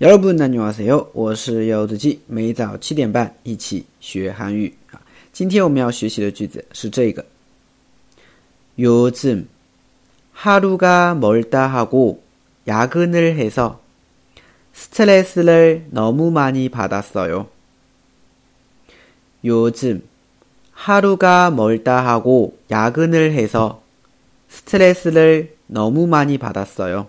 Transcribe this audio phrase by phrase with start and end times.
[0.00, 1.10] 여러분 안녕하세요.
[1.12, 5.00] 我是柚子鸡每早七点半一起学韩语啊
[5.32, 7.24] 今天我们要学习的句子是这个
[8.78, 9.48] 요즘
[10.32, 12.22] 하루가 멀다 하고
[12.68, 13.80] 야근을 해서
[14.74, 17.48] 스트레스를 너무 많이 받았어요.
[19.44, 20.02] 요즘
[20.72, 23.82] 하루가 멀다 하고 야근을 해서
[24.48, 27.08] 스트레스를 너무 많이 받았어요.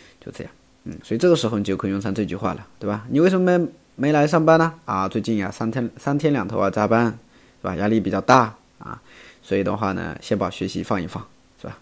[0.20, 0.52] 就这样，
[0.84, 3.06] 嗯，所以这个时候你就可以用上这句话了，对吧？
[3.10, 4.74] 你为什么没没来上班呢？
[4.84, 7.16] 啊，最近呀，三天三天两头啊加班，
[7.62, 7.76] 对吧？
[7.76, 9.00] 压力比较大啊，
[9.42, 11.24] 所以的话呢，先把学习放一放，
[11.60, 11.78] 是吧？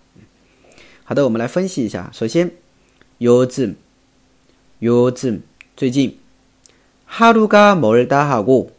[1.04, 2.10] 好的，我们来分析一下。
[2.12, 2.50] 首先，
[3.18, 3.76] 요즘요즘
[5.76, 6.18] 最近，
[7.08, 8.70] 하루가멀다하 고，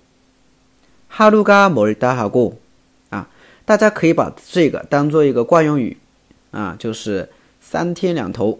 [1.09, 2.56] 하루가멀다하 고，
[3.09, 3.28] 啊，
[3.66, 5.98] 大家可以把这个当做一个惯用语
[6.52, 8.59] 啊，就是三天两头。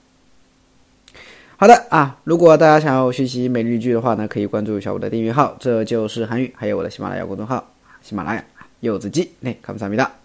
[1.61, 7.63] 好的啊，如果大家想要学习美日剧的话呢，可以关注一下我的订阅号，这就是韩语，还有我的喜马拉雅公众号
[8.01, 8.43] 喜马拉雅
[8.79, 10.20] 柚子鸡，那感谢大家。